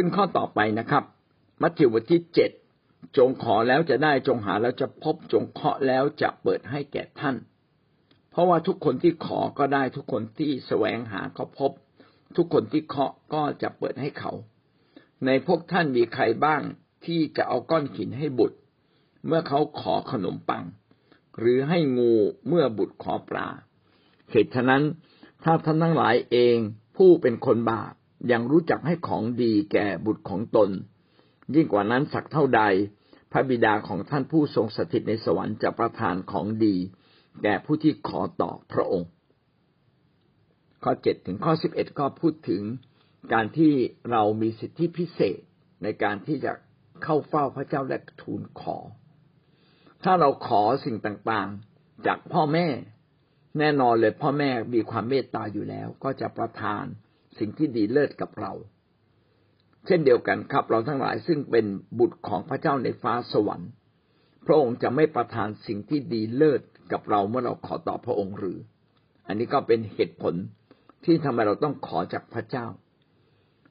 [0.00, 1.04] ขึ้นข้อต่อไปนะครับ
[1.62, 2.50] มัทธิวบทที่เจ็ด
[3.16, 7.36] จงขอแล้วจะได้จงหาแล้วจะพบจงเคาะแล้วจะเปิดให้แก่ท่าน
[8.30, 11.72] เพราะว่าทุกคนที่ขอก็ได้ทุกคนที่แสวงหาก็พบ
[12.36, 14.32] ทุกคนที่เคาะก็จะเปิดให้เขา
[15.26, 16.62] ในพวกท่านมีใครบ้าง
[17.06, 18.58] ที่จะเอาก้อนหินให้บุตร
[19.26, 20.64] เมื่อเขาขอขนมปัง
[21.38, 22.12] หรือให้งู
[22.48, 23.48] เมื่อบุตรขอปลา
[24.30, 24.82] เหตุฉะนั้น
[25.44, 26.56] ถ้าท่านทั้งหลายเอง
[26.96, 27.94] ผู้เป็นคนบาป
[28.32, 30.70] ยังรู้จักให้ของดีแก่บุตรของตน
[31.54, 32.62] ยิ่งกว่านั้นสักเท่าใด
[33.32, 36.76] พระบิดาของท่านผู้ทรงสถิตในสวรรค์จะประทานของดี
[37.42, 39.08] แก่ผู้ที่ขอต่อพระองค์
[40.84, 42.62] ข้อเจ็ดถึงข้อสิบเอ็ดก็พูดถึง
[43.32, 43.72] การที่
[44.10, 45.40] เรามีสิทธิพิเศษ
[45.82, 46.52] ในการที่จะ
[47.04, 48.78] เข้าเฝ้าพระเจ้าและทูลขอ
[50.04, 52.66] ถ้าเราขอสิ่งต่างๆ จากพ่อแม่
[53.58, 56.84] แน่นอนเลยพ่อแม่มีความเมตตาอยู่แล้ว ก็จะประทาน
[57.38, 58.52] สิ่งที่ดีเลิศกับเรา
[59.86, 61.66] เช่นเดียวกันครับ เราทั้งหลายซึ่งเป็น
[61.98, 63.70] บุตรของพระเจ้าในฟ้าสวรรค์
[64.46, 66.60] พระองค์จะไม่ประทานสิ่งที่ดีเลิศ
[66.92, 68.58] กับเราเมื่อเราขอต่อพระองค์หรือ
[69.26, 70.34] อันนี้ก็เป็นเหตุผล
[71.04, 72.66] ที่ทำไมเราต้องขอจากพระเจ้า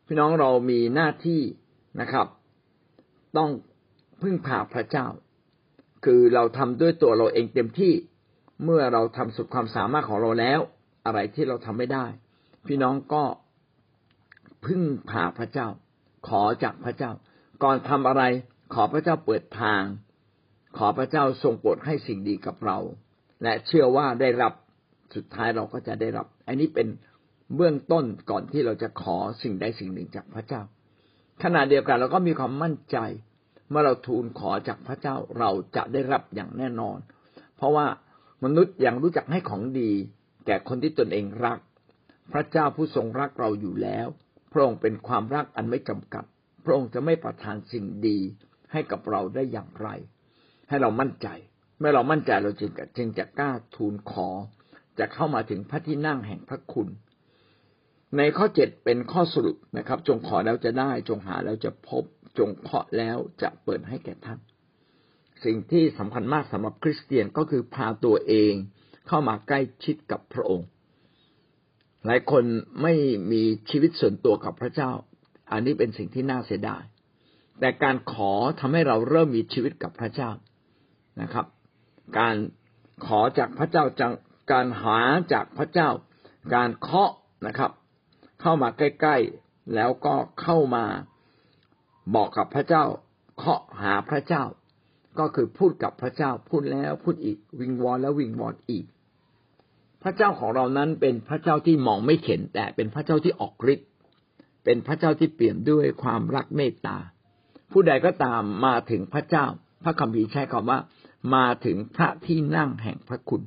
[0.06, 1.42] พี่น้องเรามีหน้าที่
[2.02, 2.28] นะครับ
[3.38, 3.50] ต้อง
[4.22, 5.08] พึ่งพาพระเจ้า
[6.06, 7.94] คือเราทำด้วยตัวเราเองเต็มที่
[8.64, 10.60] เมื่อเราทำสุดความสามารถของเราแล้ว
[11.06, 12.06] อะไรที่เราทำไม่ได้
[12.68, 13.24] พี่น้องก็
[14.66, 15.68] พึ่งพาพระเจ้า
[16.28, 17.12] ขอจากพระเจ้า
[17.64, 18.24] ก่อนทำอะไร
[18.74, 19.84] ขอพระเจ้าเปิดทาง
[20.78, 22.78] ขอพระเจ้าทรงโปรดให้สิ่งดีกับเรา
[23.44, 24.54] และเชื่อว่าได้รับ
[25.16, 26.88] สุดท้ายเราก็จะได้รับ อันนี้เป็น
[27.56, 30.62] เบื้องต้นก่อนที่เราจะขอสิ่งใดสิ่งหนึ่งจากพระเจ้า
[31.44, 32.98] ขณะเดียวกันเราก็มีความมั่นใจ
[33.70, 36.98] เมื่อเราทูลขอจากพระเจ้าเราจะได้รับอย่างแน่นอน
[37.58, 37.86] เพราะว่า
[38.44, 39.92] มนุษย์ยังรู้จักให้ของดี
[40.46, 41.60] แก่คนที่ตนเองรัก
[42.32, 44.08] พระเจ้าผู้ทรงรักเราอยู่แล้ว
[44.58, 46.24] ระองค์เป็นความรักอันไม่จำกัด
[46.66, 48.20] พระองค์จะไม่ประทานสิ่งดี
[48.72, 49.90] ให้กับเราได้อย่างไร
[50.70, 51.28] ให้เรามั่นใจ
[51.80, 54.30] เมื่อเรามั่นใจเราจึงจึงจะกล้าทูลขอ
[55.00, 56.88] จะเข้ามาถึงพระที่นั่งแห่งพระคุณ
[58.18, 62.04] ในข้อเจ็ดเป็นข้อสรุปนะครับ จงขอแล้วจะได้ จงหาแล้วจะพบ
[62.38, 64.40] จงเคาะแล้วจะเปิดให้แก่ท่าน
[65.46, 68.54] สิ่งที่สำคัญมากสำหรับคริสเตียนก็คือพาตัวเอง
[69.08, 70.68] เข้ามาใกล้ชิดกับพระองค์
[72.06, 72.44] หลายคน
[72.82, 72.94] ไม่
[73.32, 74.92] มีชีวิตส่วนตัวกับพระเจ้า
[75.52, 76.84] อันนี้เป็นสิ่งที่น่าเสียดาย
[77.60, 80.32] แต่การขอทำให้เราเริ่มมีชีวิตกับพระเจ้า
[81.22, 81.46] นะครับ
[82.20, 82.36] การ
[83.06, 84.14] ขอจากพระเจ้าจาก
[84.52, 85.00] การหา
[85.34, 85.90] จากพระเจ้า
[86.56, 87.12] การเคาะ
[87.48, 87.72] นะครับ
[88.42, 90.86] เข้ามาใกล้ๆ แล้วก็เข้ามา
[92.16, 92.84] บอกกับพระเจ้า
[93.38, 94.44] เคาะหาพระเจ้า
[95.20, 98.86] ก็คือพูดกับพระเจ้า พูดแล้วพูดอีกวิงวอนแล้ววิงวอนอีก
[100.04, 103.90] พระเจ้าของเรานั้นเป็นพระเจ้าที่มองไม่เห็นแต่เป็นพระเจ้าที่ออกฤทธิ์
[104.64, 106.98] เป็นพระเจ้าที่เปลี่ยนด้วยความรักเมตตา
[107.72, 109.46] ผู้ใดก็ตามมาถึงพระเจ้า
[109.84, 110.80] พระคัมภีร์ใช้คำว่า
[111.36, 113.42] มาถึงพระที่นั่งแห่งพระคุณ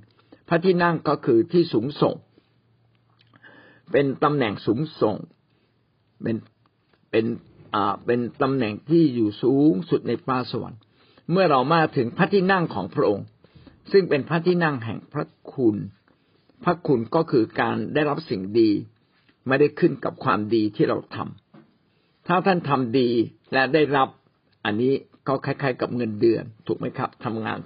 [0.49, 2.15] พระที่นั่งก็คือที่สูงส่ง
[3.93, 5.16] เป็นตำแหน่งสูงส่ง
[6.22, 6.37] เป็น
[7.10, 7.25] เป็น
[7.75, 10.81] อ่าเป็นตำแหน่งที่อยู่สูงสุดในฟ้าสวรรค์
[11.31, 13.27] เมื่อเรามาถึงพระที่นั่งของพระองค์
[13.93, 15.77] ซึ่งเป็นพระที่นั่งแห่งพระคุณ
[16.65, 18.71] พระคุณก็คือการได้รับสิ่งดี
[19.48, 23.09] ไม่ได้ขึ้นกับความดีที่เราทำถ้าท่านทำดี
[23.53, 24.09] และได้รับ
[24.65, 24.93] อันนี้
[25.28, 27.59] ก็คล้ายๆ กับเงินเดือน ถูกไหมครับทำงาน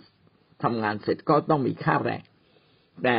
[0.62, 2.22] ทำงานเสร็จก็ต้องมีค่าแรง
[3.04, 3.18] แต่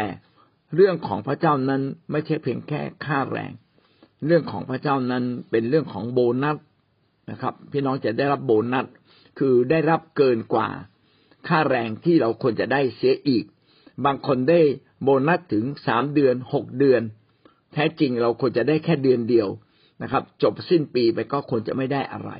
[0.75, 1.81] เรื่องของพระเจ้านั้น
[2.11, 3.51] ไม่ใช่เพียงแค่ค่าแรง
[4.25, 6.57] เรื่องของพระเจ้านั้นเป็นเรื่องของโบนัส
[7.31, 8.85] นะครับ พี่น้องจะได้รับโบนัส
[9.39, 10.69] คือได้รับเกินกว่า
[11.47, 13.45] ค่าแรงที่เราควรจะได้เสียอีก
[14.05, 14.61] บางคนได้
[15.03, 17.01] โบนัสถึงสามเดือนหกเดือน
[17.73, 19.47] แท้จริงเราควรจะได้แค่เดือนเดียว
[20.01, 22.31] นะครับ จบสิ้นปีไปก็ควรจะไม่ได้อะไร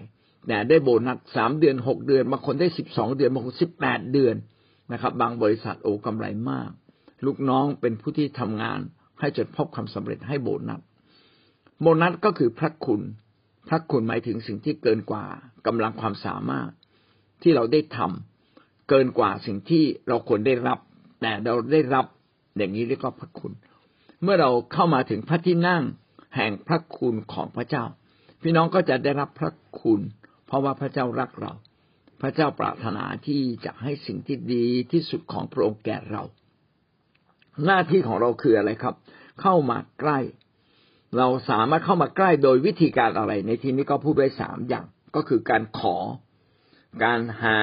[0.48, 4.36] แต่ได้โบนัสสามเดือนหกเดือนบางคนได้สิบสองเดือนบางคนสิบแปดเดือน
[4.92, 6.70] นะครับ บางบริษัทโอ้กำไรมาก
[7.26, 8.80] ลูกน้องเป็นผู้ที่ทำงาน
[9.20, 10.82] ให้จนพบความสำเร็จให้โบนัส
[11.82, 13.02] โบนัสก็คือพระคุณ
[13.68, 15.26] พระคุณหมายถึงสิ่งที่เกินกว่า
[15.68, 16.70] กำลังความสามารถ
[17.42, 20.80] ที่เราได้ทำเกินกว่าสิ่งที่เราควรได้รับ
[21.22, 22.06] แต่เราได้รับ
[22.58, 23.54] อย่างนี้เรียกว่าพระคุณ
[24.24, 25.84] เมื่อเราเข้ามาถึงพระที่นั่ง
[26.36, 27.84] แห่งพระคุณของพระเจ้า
[28.42, 30.00] พี่น้องก็จะได้รับพระคุณ
[30.48, 31.54] เพราะว่าพระเจ้ารักเรา
[32.22, 36.24] พระเจ้าปรารถนาที่จะให้สิ่งที่ดีที่สุดของพระองค์แก่เรา
[37.66, 38.96] หน้าที่ของเราคืออะไรครับ
[39.42, 40.20] เข้ามาใกล้
[41.18, 44.86] เราสามารถเข้ามาใกล้โดยวิธีการอะไร ในที่นี้ก็พูดไว้สามอย่าง
[45.16, 45.96] ก็คือการขอ
[47.04, 47.60] การหา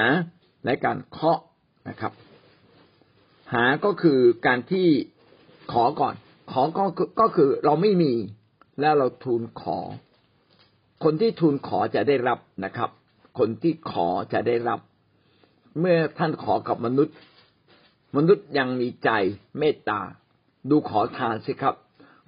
[0.65, 1.41] และการเคาะ
[1.89, 2.13] นะครับ
[3.53, 4.89] หาก็คือการที่
[5.73, 6.15] ขอก่อน
[6.53, 6.85] ขอก็
[7.21, 8.13] ก็คือเราไม่มี
[8.81, 9.79] แล้วเราทูลขอ
[11.05, 12.91] คนที่ทูลขอจะได้รับนะครับ
[13.39, 14.81] คนที่ขอจะได้รับ
[15.81, 17.17] เมื่อท่านขอกับมนุษย์
[18.17, 19.11] มนุษย์ยังมีใจ
[19.59, 20.01] เมตตา
[20.71, 21.75] ดูขอทานสิครับ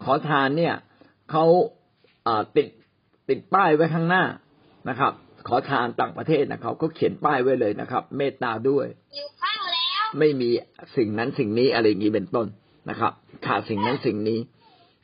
[0.05, 0.75] ขอทานเนี่ย
[1.31, 1.45] เขา
[2.57, 2.69] ติด
[3.29, 4.25] ติดป้ายไว้ข้างหน้า
[4.89, 5.13] นะครับ
[5.49, 8.87] ขอทานต่างประเทศนะครับเขาเขียนป้ายไว้เลยนะครับ เมตตาด้วย
[10.19, 10.51] ไม่มี
[10.97, 12.47] สิ่งนั้นสิ่งนี้อะไรอย่างนี้เป็นต้น
[12.91, 13.13] นะครับ
[13.47, 14.39] ขาดสิ่งนั้นสิ่งนี้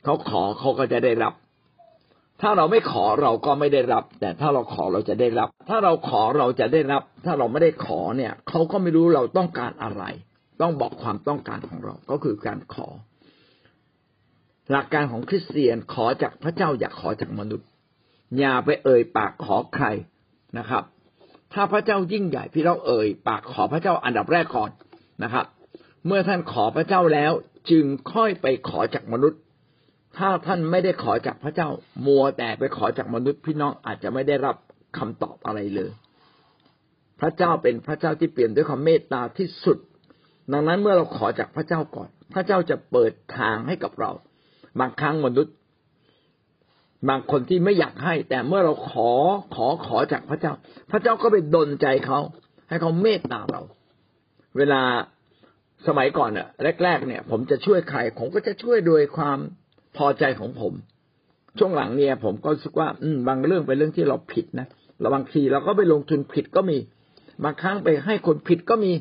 [0.03, 1.33] เขาขอเขาก็จะได้รับ
[2.41, 10.03] ถ้าเราไม่ขอเราก็ไม่ได้รับ แต่ถ้าเราขอเราจะได้รับ ถ้าเราขอเราจะได้รับ ถ้าเราไม่ได้ขอเนี่ยเขาก็ไม่รู้เราต้องการอะไร
[10.61, 12.87] ต้องบอกความต้องการของเราก็คือการขอ
[14.71, 17.67] หลักการของคริสเตียนขอจากพระเจ้าอย่าขอจากมนุษย์
[18.39, 19.85] อย่าไปเอ่ยปากขอใคร
[20.57, 20.83] นะครับ
[21.53, 24.71] ถ้าพระเจ้ายิ่งใหญ่พี่เราเอ่ยปากขอพระเจ้าอันดับแรกก่อน
[25.23, 25.45] นะครับ
[26.05, 27.31] เมื่อท่านขอพระเจ้าแล้ว
[27.69, 29.39] จึงค่อยไปขอจากมนุษย์
[30.17, 31.69] ถ้าท่านไม่ได้ขอจากพระเจ้า
[32.05, 34.55] มัวแต่ไปขอจากมนุษย์พี่น้องอาจจะไม่ได้รับ
[34.97, 35.91] คำตอบอะไรเลย
[37.19, 39.77] พระเจ้าเป็นพระเจ้าที่เปลี่ยนด้วยความเมตตาที่สุด
[40.51, 44.11] ดังนั้นเมื่อเราขอจากพระเจ้าก่อน พระเจ้าจะเปิดทางให้กับเรา
[44.79, 45.53] บางครั้งมนุษย์
[47.09, 49.09] บางคนที่ไม่อยากให้ แต่เมื่อเราขอ
[49.55, 50.53] ขอขอจากพระเจ้า
[50.91, 52.19] พระเจ้าก็ไปดลใจเขา
[52.69, 53.61] ให้เขาเมตตาเรา
[54.57, 54.81] เวลา
[55.87, 56.47] สมัยก่อนอะ
[56.83, 59.39] แรก ๆ เนี่ย ผมจะช่วยใครผมก็จะช่วยโดยความ
[59.97, 60.73] พอใจของผม
[61.57, 64.67] ช่วงหลังเนี่ย ผมก็รู้สึกว่า อืม บางเรื่องเป็นเรื่องที่เราผิดนะ
[64.99, 66.77] เราบางทีเราก็ไปลงทุนผิดก็มี
[67.43, 68.93] บางครั้งไปให้คนผิดก็มี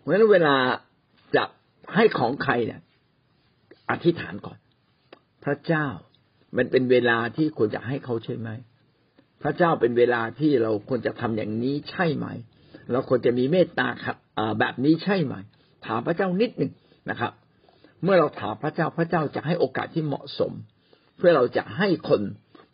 [0.00, 0.56] เพราะฉะนั้นเวลา
[1.36, 1.44] จะ
[1.94, 2.80] ให้ของใครเนี่ย
[3.90, 4.58] อธิษฐานก่อน
[5.44, 5.86] พระเจ้า
[6.56, 8.48] มันเป็นเวลาที่ควรจะให้เขาใช่ไหม
[9.42, 12.26] พระเจ้าเป็นเวลาที่เราควรจะทำอย่างนี้ใช่ไหม
[12.92, 14.16] เราควรจะมีเมตตาครับ
[14.60, 15.34] แบบนี้ใช่ไหม
[15.86, 16.72] ถามพระเจ้านิดหนึ่ง
[17.10, 17.32] นะครับ
[18.02, 20.52] เมื่อเราถามพระเจ้าพระเจ้าจะให้โอกาสที่เหมาะสม
[21.16, 22.20] เพื่อเราจะให้คน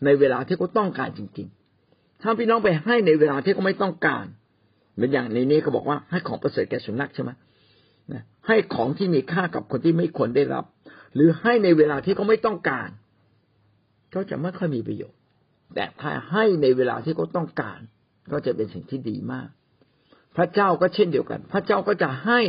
[0.04, 1.48] ในเวลาที่เขาต้องการจริง
[1.84, 4.26] ๆ ถ้าพี่น้องไปให้ในเวลาที่เขาไม่ต้องการ
[4.94, 7.30] เหมือนอย่างในนี้เขาบอกว่าให้ของประเสริฐแก่สุนัขใช่ไหม
[8.46, 10.64] ให้ของที่มีค่ากับคนที่ไม่ควรได้รับ
[11.14, 12.88] หรือให้ในเวลาที่เขาไม่ต้องการ
[14.14, 15.18] ก็จะไม่ค่อยมีประโยชน์
[15.74, 17.80] แต่ถ้าให้ในเวลาที่เขาต้องการ
[18.32, 19.48] ก็จะเป็นสิ่งที่ดีมาก
[20.40, 22.40] ระเจ้าก็เช่นเดียวกัน พระเจ้าก็จะให้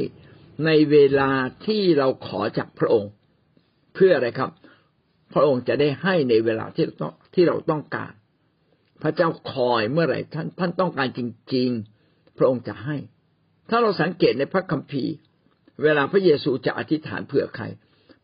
[0.66, 1.32] ในเวลา
[1.66, 3.12] ที่เราขอจากพระองค์
[3.96, 4.52] เพื่ออะไรครับ
[5.34, 8.14] พระองค์จะได้ให้ในเวลาที่เราต้องที่เราต้องการ
[9.04, 11.22] พระเจ้าคอยเมื่อไหร่ท่านท่านต้องการจ
[11.56, 11.70] ริง
[12.04, 12.98] ๆ พระองค์จะให้
[13.70, 15.14] ถ้าเราสังเกตในพระคัมภีร์
[15.84, 17.66] เวลาพระเยซูจะอธิษฐานเผื่อใคร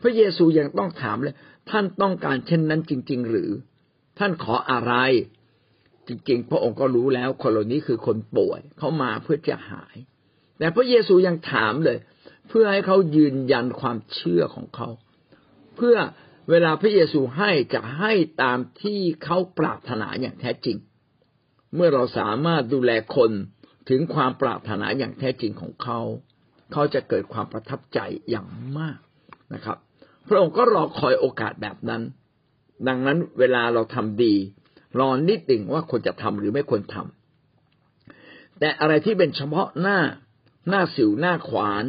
[0.01, 1.35] พระเยซูยังต้องถามเลย
[1.69, 3.49] ท่านต้องการเช่นนั้นจริง ๆ หรือ
[4.19, 4.93] ท่านขออะไร
[6.07, 9.95] จริงๆ พระองค์ก็รู้แล้วคนเหล่านี้คือคนป่วย เขามาเพื่อจะหาย
[10.59, 11.97] แต่พระเยซูยังถามเลย
[12.49, 14.89] เพื่อให้เขายืนยันความเชื่อของเขา
[15.75, 15.97] เพื่อ
[16.49, 18.13] เวลาพระเยซูให้จะให้
[18.43, 20.77] ตามที่เขาปรารถนาอย่างแท้จริง
[21.75, 23.31] เมื่อเราสามารถดูแลคน
[23.89, 25.99] ถึงความปรารถนาอย่างแท้จริงของเขา
[26.71, 27.99] เขาจะเกิดความประทับใจ
[28.29, 28.99] อย่างมาก
[29.53, 29.77] นะครับ
[30.27, 32.01] พระองค์ก็รอคอยโอกาสแบบนั้น
[32.87, 34.35] ดังนั้นเวลาเราทำดี
[34.99, 39.99] รอนิดหนึ่งว่าควรจะทำหรือไม่ควรทำแต่อะไรที่เป็นเฉพาะหน้า
[40.69, 41.85] หน้าสิวหน้าขวาน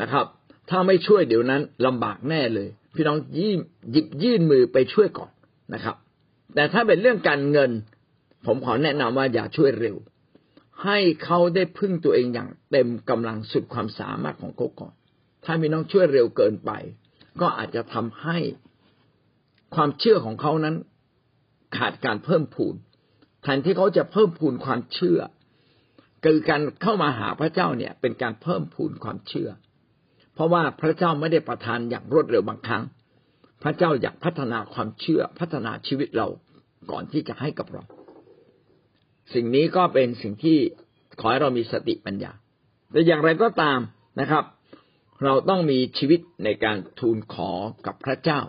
[0.00, 0.26] นะครับ
[0.70, 3.58] ถ้าไม่ช่วยเดี๋ยวนั้นลำบากแน่เลย พี่น้องยิ้ม
[3.90, 5.32] หยิบยื่นมือไปช่วยก่อน
[5.74, 5.96] นะครับ
[6.54, 7.70] แต่ถ้าเป็นเรื่องการเงิน
[8.46, 9.96] ผมขอแนะนำว่าอย่าช่วยเร็ว
[10.84, 14.94] ให้เขาได้พึ่งตัวเองอย่างเต็มกำลังสุดความสามารถของเขาก่อน
[15.44, 16.70] ถ้าพี่น้องช่วยเร็วเกินไป
[17.40, 18.38] ก็อาจจะทำให้
[19.74, 20.76] ความเชื่อของเขานั้น
[21.76, 22.74] ขาดการเพิ่มพูน
[23.42, 25.20] แทนที่เขาจะเพิ่มพูนความเชื่อ
[26.24, 29.50] คือการเข้ามาหาพระเจ้าเนี่ยเป็นการเพิ่มพูนความเชื่อ
[30.34, 32.84] เพราะว่าพระเจ้าไม่ได้ประทานอย่างรวดเร็วบางครั้ง
[33.62, 36.28] พระเจ้าอยากพัฒนาความเชื่อพัฒนาชีวิตเรา
[36.90, 37.82] ก่อนที่จะให้กับเรา
[39.34, 40.58] สิ่งนี้ก็เป็นสิ่งที่
[41.20, 42.32] ขอให้เรามีสติปัญญา
[42.90, 43.78] แต่อย่างไรก็ตาม
[44.20, 44.44] นะครับ
[45.24, 47.50] เราต้องมีชีวิตในการทูลขอ
[47.86, 48.40] กับพระเจ้า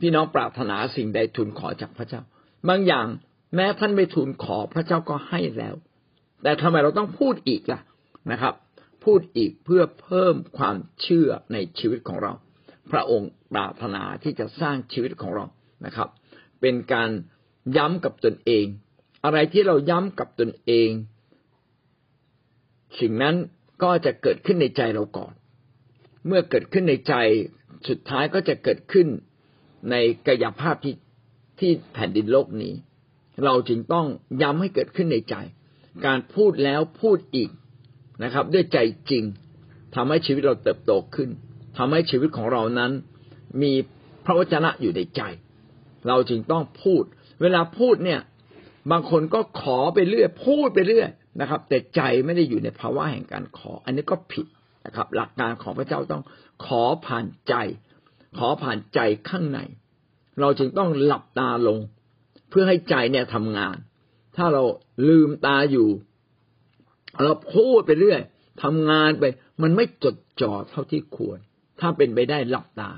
[0.00, 2.22] พี่น้องปรารถนาสิ่งใดทูลขอจากพระเจ้า
[2.68, 3.06] บางอย่าง
[3.54, 5.74] แม้ท่านไม่ทูลขอพระเจ้าก็ให้แล้ว
[6.42, 7.80] แต่ทำไมเราต้องพูดอีกล่ะ
[8.30, 8.54] นะครับ
[9.04, 12.32] พูดอีกเพื่อเพิ่มความเชื่อในชีวิตของเรา
[12.90, 15.46] พระองค์ปรารถนาที่จะสร้างชีวิตของเรา
[15.86, 16.08] นะครับ
[16.60, 17.10] เป็นการ
[17.76, 18.66] ย้ำกับตนเอง
[19.24, 20.90] อะไรที่เราย้ำกับตนเอง
[23.00, 23.36] สิ่งนั้น
[23.82, 25.32] ก็จะเกิดขึ้นในใจเราก่อน
[26.26, 27.14] เมื่อเกิดขึ้นในใจ
[27.88, 29.08] สุดท้ายก็จะเกิดขึ้น
[29.90, 29.94] ใน
[30.26, 30.94] กายภาพที่
[31.60, 32.74] ที่แผ่นดินโลกนี้
[33.44, 34.06] เราจึงต้อง
[34.42, 35.34] ย้ำให้เกิดขึ้นในใจ
[36.06, 37.50] การพูดแล้วพูดอีก
[38.24, 38.78] นะครับ ด้วยใจ
[39.10, 39.24] จริง
[39.94, 41.28] ทำให้ชีวิตเราเติบโตขึ้น
[41.78, 42.92] ทำให้ชีวิตของเรานั้น
[43.62, 43.72] มี
[44.24, 45.22] พระวจนะอยู่ในใจ
[46.08, 47.02] เราจึงต้องพูด
[47.42, 48.20] เวลาพูดเนี่ย
[48.90, 51.08] บางคนก็ขอไปเรื่อย พูดไปเรื่อย
[51.40, 54.46] นะครับ แต่ใจไม่ได้อยู่ในภาวะแห่งการขอ อันนี้ก็ผิด
[54.86, 56.22] นะครับ หลักการของพระเจ้าต้อง
[56.66, 57.54] ขอผ่านใจ
[58.36, 59.60] ขอผ่านใจข้างใน
[60.40, 61.78] เราจึงต้องหลับตาลง
[62.50, 63.76] เพื่อให้ใจเนี่ยทำงาน
[64.36, 64.62] ถ้าเรา
[65.08, 65.88] ลืมตาอยู่
[67.22, 68.20] เราพูดไปเรื่อย
[68.62, 69.24] ทำงานไป
[69.62, 71.38] มันไม่จดจ่อเท่าที่ควร
[71.80, 72.90] ถ้าเป็นไปได้หลับตา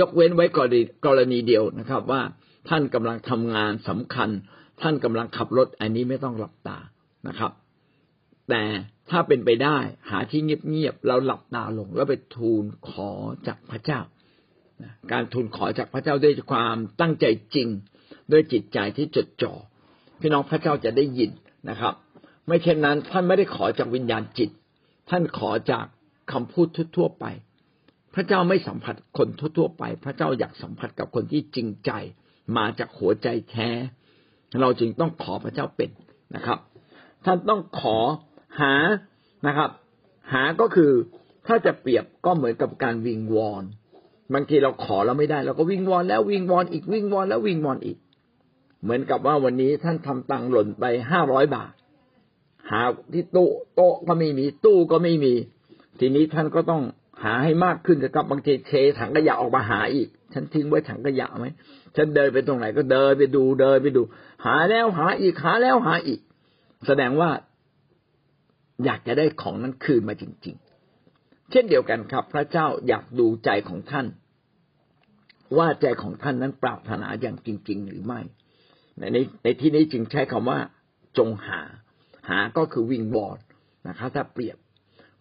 [0.00, 2.22] ยกเว้นไว้กรณีกรณีเดียวนะครับ ว่า
[2.68, 4.28] ท่านกำลังทำงานสำคัญ
[4.82, 6.78] ท่านกำลังขับรถอันนี้ไม่ต้องหลับตา
[7.28, 7.52] นะครับ
[8.48, 8.62] แต่
[9.10, 9.78] ถ้าเป็นไปได้
[10.10, 13.10] หาที่เงียบๆเราหลับตาลงแล้วไปทูลขอ
[13.46, 14.00] จากพระเจ้า
[15.12, 17.68] การทูลขอจากพระเจ้าด้วยความตั้งใจจริง
[18.32, 19.52] ด้วยจิตใจที่จดจ่อ
[20.20, 21.30] พี่น้องพระเจ้าจะได้ยิน
[21.70, 21.94] นะครับ
[22.46, 24.50] ไม่เช่นนั้นท่านไม่ได้ขอจากวิญญาณจิต
[25.10, 25.86] ท่านขอจาก
[26.32, 26.66] คำพูด
[26.96, 27.24] ทั่วๆไป
[28.14, 29.28] พระเจ้าไม่สัมผัสคน
[29.58, 31.90] ทั่วๆไป พระเจ้าอยากสัมผัสกับคนที่จริงใจ
[32.56, 33.68] มาจากหัวใจแท้
[34.60, 35.90] เราจึงต้องขอพระเจ้าเป็น
[36.34, 36.58] นะครับ
[37.24, 37.98] ท่านต้องขอ
[38.60, 38.74] หา
[39.46, 39.70] นะครับ
[40.32, 40.92] หาก็คือ
[41.46, 43.62] ถ้าจะเปรียบก็เหมือนกับการวิงวอน
[44.34, 47.98] บางทีเราขอเราไม่ได้เราก็วิงวอนแล้ววิงวอนอีกวิงวอนแล้ววิงวอนอีก
[48.82, 51.72] เหมือนกับว่าวันนี้ท่านทำตังหล่นไปห้าร้อยบาท
[52.70, 55.34] หาที่โต๊ะโต๊ะก็ไม่มีตู้ก็ไม่มี
[56.00, 56.82] ทีนี้ท่านก็ต้อง
[57.24, 61.46] หาให้มากขึ้นนะครับบางทีเทถังขยะออกมาหาอีก ฉันทิ้งไว้ถังขยะไหม
[61.96, 64.02] ฉันเดินไปตรงไหนก็เดินไปดูเดินไปดู
[64.44, 66.20] หาแล้วหาอีกหาแล้วหาอีก
[66.86, 67.30] แสดงว่า
[68.84, 70.56] อยากจะได้ของนั้นคืนมาจริง
[71.50, 74.06] เช่นเดียวกันครับ พระเจ้าอยากดูใจของท่าน
[75.58, 78.20] ว่าใจของท่านนั้นปรารถนาอย่างจริง ๆ หรือไม่
[78.98, 79.02] ใน
[79.42, 80.58] ในที่นี้จึงใช้คำว่า
[81.18, 81.60] จงหา
[82.28, 83.38] หาก็คือวิงวอน
[83.88, 84.56] นะครับถ้าเปรียบ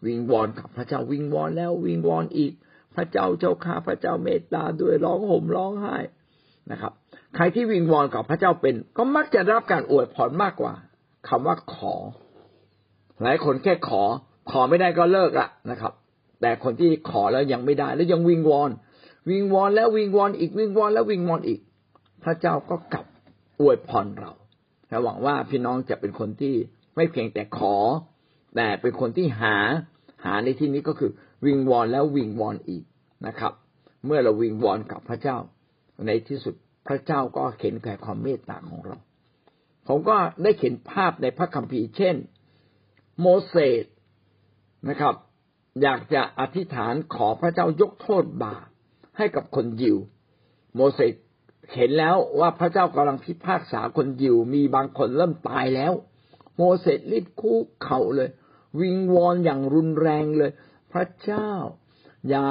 [0.06, 2.54] วิงวอนกับพระเจ้าวิงวอนแล้ววิงวอนอีก
[2.96, 5.98] พระเจ้าเจ้าข้าพระเจ้าเมตตาด้วยร้องห่มร้องไห้
[6.72, 6.94] นะครับ
[7.36, 10.74] ใครที่วิงวอนกับพระเจ้าเป็น ก็มักจะรับการอวยพรมากกว่า
[11.28, 11.96] คำว่าขอ
[13.22, 14.04] หลายคนแค่ขอ
[14.52, 15.94] ขอไม่ได้ก็เลิกละนะครับ
[16.42, 18.70] แต่คนที่ขอแล้วยังไม่ได้ แล้วยังวิงวอน
[19.30, 21.60] วิงวอนแล้ววิงวอนอีกวิงวอนแล้ววิงวอนอีก
[22.24, 23.06] พระเจ้าก็กลับ
[23.60, 24.32] อวยพรเรา
[24.90, 26.56] และหวังว่าพี่น้องจะเป็นคนที่
[26.96, 27.76] ไม่เพียงแต่ขอ
[28.56, 29.56] แต่เป็นคนที่หา
[30.26, 31.12] หาในที่นี้ก็คือ
[31.46, 32.84] วิงวอนแล้ววิงวอนอีก
[33.28, 33.54] นะครับ
[34.06, 35.38] เมื่อเราวิงวอนกับพระเจ้า
[36.08, 36.56] ในที่สุด
[36.88, 38.98] พระเจ้าก็เข็นแก่ความเมตตาของเรา
[39.88, 42.16] ผมก็ได้เห็นภาพในพระคัมภีร์เช่น
[43.22, 43.86] โมเสส
[44.90, 45.16] นะครับ
[45.82, 48.66] อยากจะอธิษฐานขอพระเจ้ายกโทษบาป
[49.18, 49.98] ให้กับคนยิว
[50.76, 51.14] โมเสส
[51.76, 55.94] เห็นแล้วว่าพระเจ้ากำลังพิพากษาคนยิว มีบางคนเริ่มตายแล้ว
[56.58, 58.30] โมเสสรีบคู่เข่าเลย
[58.80, 60.52] วิงวอนอย่างรุนแรงเลย
[60.92, 61.52] พระเจ้า
[62.30, 62.46] อย่า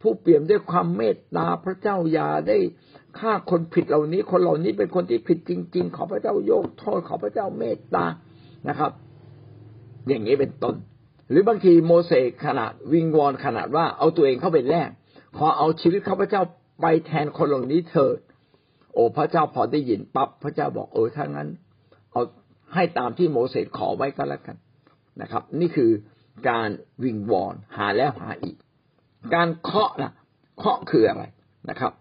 [0.00, 2.58] ผู้เปี่ยมด้วยความเมตตาพระเจ้าอย่าได้
[3.18, 8.04] ฆ่าคนผิดเหล่านี้ คนเหล่านี้เป็นคนที่ผิดจริง ๆ ขอพระเจ้ายกโทษขอพระเจ้าเมตตา
[8.68, 8.92] นะครับ
[10.08, 10.74] อย่างนี้เป็นต้น
[11.30, 14.90] หรือบางทีโมเสสขนาดวิงวอนขนาดว่าเอาตัวเองเข้าไปแลก
[15.36, 16.42] ขอเอาชีวิตข้าพเจ้า
[16.80, 18.18] ไปแทนคนเหล่านี้เถิด
[18.92, 21.48] โอ้พระเจ้าพอได้ยินปั๊บพระเจ้าบอกเออถ้างั้น
[22.12, 22.22] เอา
[22.74, 24.56] ให้ตามที่โมเสสขอไว้ก็แล้วกัน
[25.20, 25.90] นะครับ นี่คือ
[26.48, 26.68] การ
[27.04, 28.56] วิงวอนหาแล้วหาอีก
[29.34, 30.12] การเคาะล่ะ
[30.58, 31.24] เคาะคืออะไร
[31.70, 31.92] นะครับ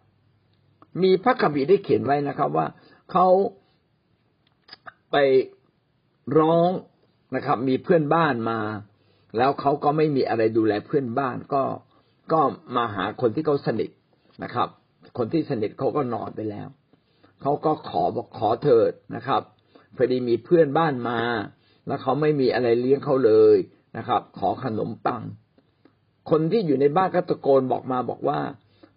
[1.03, 2.65] มีพระคัมภีร์ได้เขียนไว้นะครับว่า
[3.11, 3.27] เขา
[5.11, 5.15] ไป
[6.39, 6.71] ร้อง
[7.35, 8.59] นะครับ มีเพื่อนบ้านมา
[9.37, 11.63] แล้วเขาก็ไม่มีอะไรดูแลเพื่อนบ้านก็
[12.31, 12.41] ก็
[12.75, 13.89] มาหาคนที่เขาสนิท
[14.43, 14.67] นะครับ
[15.17, 16.67] คนที่สนิทเขาก็นอนไปแล้ว
[17.41, 19.41] เขาก็ขอบอกขอเถิดนะครับ
[19.95, 21.19] พอดีมีเพื่อนบ้านมา
[21.87, 23.57] แล้วเขาไม่มีอะไรเลี้ยงเขาเลย
[23.97, 25.21] นะครับ ขอขนมปัง
[26.29, 28.39] คนที่อยู่ในบ้านก็ตะโกนบอกมาบอกว่า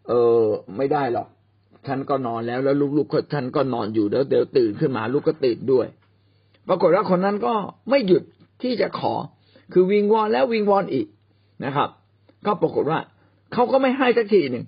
[0.08, 0.42] เออ
[0.76, 1.28] ไม่ได้หรอก
[1.86, 5.86] ฉันก็นอนแล้วแล้วลูกๆก็ฉันก็นอนอยู่แล้วเดี๋ยวตื่นขึ้นมาลูกก็ตื่นด้วย
[6.68, 7.54] ปรากฏว่าคนนั้นก็
[7.90, 8.22] ไม่หยุด
[8.62, 9.14] ที่จะขอ
[9.73, 11.07] คือวิงวอนแล้ววิงวอนอีก
[11.64, 11.88] นะครับ
[12.47, 13.00] ก็ปรากฏว่า
[13.52, 14.64] เขาก็ไม่ให้สักทีหนึ่ง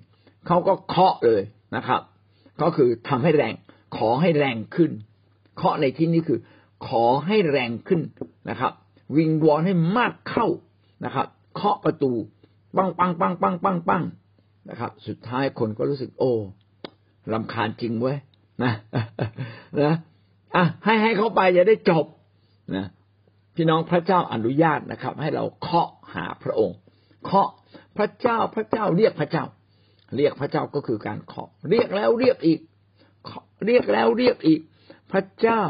[0.47, 1.41] เขาก็เคาะเลย
[1.75, 2.01] นะครับ
[2.61, 3.53] ก็คือทำให้แรง
[3.97, 4.91] ขอให้แรงขึ้น
[5.57, 6.39] เคาะในที่นี้คือ
[6.87, 8.01] ขอให้แรงขึ้น
[8.49, 8.71] นะครับ
[9.17, 10.47] วิงวอนให้มากเข้า
[11.05, 12.11] นะครับ เคาะประตู
[12.77, 14.03] ปังปังปังปังปังปัง
[14.69, 16.31] นะครับ สุดท้ายคนก็รู้สึกโอ้
[17.33, 18.17] ลำคาญจริงเว้ย
[18.63, 18.71] นะ
[19.81, 19.95] นะ
[20.55, 22.05] อะให้ให้เขาไปจะได้จบ
[22.75, 22.85] นะ
[23.55, 26.77] พี่น้องพระเจ้าอนุญาตนะครับ ให้เราเคาะหาพระองค์
[27.25, 27.49] เคาะ
[27.97, 29.45] พระเจ้าพระเจ้าเรียกพระเจ้า
[30.17, 32.59] เรียกพระเจ้าก็คือการเคาะ เรียกแล้วเรียกอีก
[33.65, 34.61] เรียกแล้วเรียกอีก
[35.11, 35.61] พระเจ้า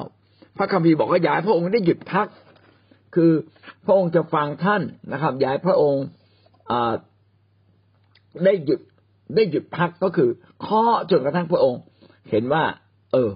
[0.58, 2.28] พระคัมภีร์บอกว่าย้ายพระองค์ได้หยุดพัก
[3.16, 3.32] คือ
[3.86, 6.06] พระองค์จะฟังท่านนะครับย้ายพระองค์
[8.46, 8.80] ได้หยุด
[9.36, 10.30] ได้หยุดพักก็คือ
[10.62, 11.80] เคาะจนกระทั่งพระองค์
[12.30, 12.64] เห็นว่า
[13.12, 13.30] เออ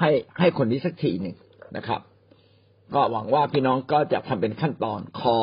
[0.00, 1.36] ให้ให้คนนี้สักทีหนึ่ง
[1.76, 2.00] นะครับ
[2.94, 5.38] ก็หวังว่าพี่น้องก็จะทำเป็นขั้นตอนขอ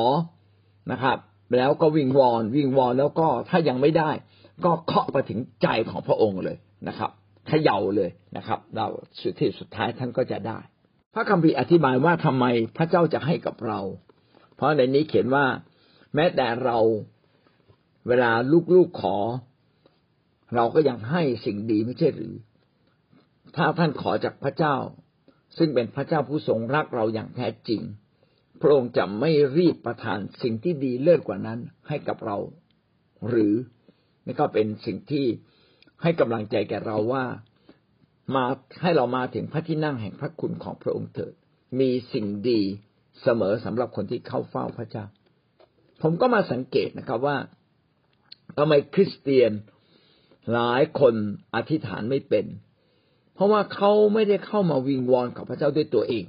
[0.91, 1.17] นะครับ
[1.57, 4.11] แล้วก็วิงวอนวิงวอนแล้วก็ถ้ายังไม่ได้
[4.65, 6.57] ก็เคาะไปถึงใจของพระองค์เลย
[6.87, 7.11] นะครับ
[7.47, 8.87] เขย่าเลยนะครับ เรา
[9.19, 10.59] สุดที่สุดท้ายท่านก็จะได้
[11.13, 12.45] พระคัมภีร์อธิบายว่าทำไม
[12.77, 13.79] พระเจ้าจะให้กับเรา
[14.55, 15.45] เพราะในนี้เขียนว่า
[16.15, 16.77] แม้แต่เรา
[18.07, 18.31] เวลา
[18.75, 19.17] ลูกๆขอ
[20.55, 22.33] เราก็ยังให้สิ่งดีไม่ใช่หรือ
[23.55, 24.75] ถ้าท่านขอจากพระเจ้า
[25.57, 27.81] ซึ่งเป็นพระเจ้าผู้ทรงรักเราอย่างแท้จริง
[28.61, 32.37] พระองค์จะไม่รีบประทานสิ่งที่ดีเลิศกว่านั้นให้กับเรา
[33.29, 33.53] หรือ
[34.25, 35.25] นี่ก็เป็นสิ่งที่
[36.01, 37.25] ให้กำลังใจแก่เราว่า
[38.35, 38.45] มา
[38.81, 41.33] ให้เรามาถึงพระที่นั่งแห่งพระคุณของพระองค์เถิด
[41.79, 42.61] มีสิ่งดี
[43.23, 45.05] เสมอสำหรับคนที่เข้าเฝ้าพระเจ้า
[46.01, 47.37] ผมก็มาสังเกตนะครับว่า
[48.57, 49.51] ทำไมคริสเตียน
[50.53, 51.15] หลายคน
[51.55, 52.45] อธิษฐานไม่เป็น
[53.33, 56.25] เพราะว่าเขาไม่ได้เข้ามาวิงวอนกับพระเจ้าด้วยตัวเอง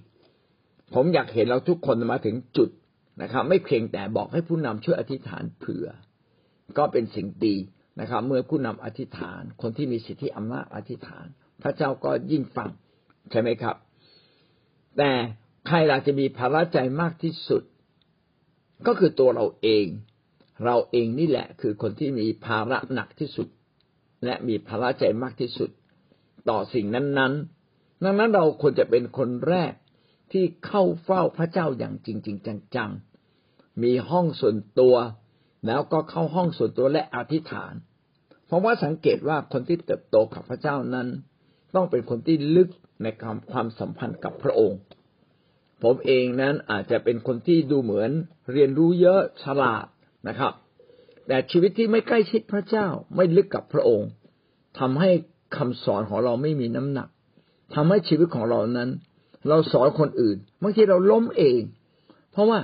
[0.95, 2.69] ผมอยากเห็นเราทุกคนมาถึงจุด
[3.23, 5.87] นะครับ ไม่เพียงแต่บอกให้ผู้นำช่วยอธิษฐานเผื่อ
[6.79, 7.57] ก็เป็นสิ่งดี
[8.01, 11.27] นะครับ เมื่อผู้นำอธิษฐาน คนที่มีสิทธิอำนาจอธิษฐาน
[11.63, 12.71] พระเจ้าก็ยิ่งฟัง
[13.31, 13.77] ใช่ไหมครับ
[14.99, 15.11] แต่
[15.67, 17.63] ใครล่ะจะมีภาระใจมากที่สุด
[18.87, 19.87] ก็คือตัวเราเอง
[20.65, 23.49] เราเองนี่แหละ คือคนที่มีภาระหนักที่สุด
[24.25, 25.71] และมีภาระใจมากที่สุด
[26.49, 29.73] ต่อสิ่งนั้นๆ ดังนั้นเราควรจะเป็นคนแรก
[30.33, 34.97] ที่เข้าเฝ้าพระเจ้าอย่างจริง ๆ จังๆ มีห้องส่วนตัว
[35.67, 37.75] แล้วก็เข้าห้องส่วนตัวและอธิษฐาน
[38.47, 41.09] เพราะว่าสังเกตว่าคนที่เติบโตกับพระเจ้านั้น
[41.75, 42.69] ต้องเป็นคนที่ลึก
[43.03, 44.79] ในความความสัมพันธ์กับพระองค์
[45.83, 48.11] ผมเองนั้นอาจจะเป็นคนที่ดูเหมือน
[48.53, 49.87] เรียนรู้เยอะฉลาด
[50.29, 50.53] นะครับ
[51.27, 52.87] แต่ชีวิตที่ไม่ใกล้ชิดพระเจ้า
[53.17, 54.09] ไม่ลึกกับพระองค์
[54.79, 55.11] ทำให้
[55.57, 57.09] คำสอนของเราไม่มีน้ำหนัก
[57.75, 58.91] ทำให้ชีวิตของเรานั้น
[59.49, 61.61] เราสอนคนอื่นบางทีเราล้มเอง
[62.33, 62.59] เพราะว่า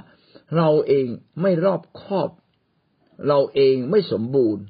[0.56, 1.06] เราเอง
[1.42, 2.28] ไม่รอบคอบ
[3.28, 4.64] เราเองไม่สมบูรณ์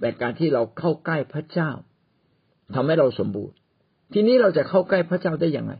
[0.00, 1.70] แต่การที่เราเข้าใกล้พระเจ้า
[2.74, 3.54] ทำให้เราสมบูรณ์
[4.12, 5.72] ทีนี้เราจะเข้าใกล้พระเจ้าได้อยังไง